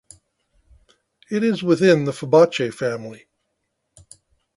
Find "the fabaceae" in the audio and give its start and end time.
2.05-2.73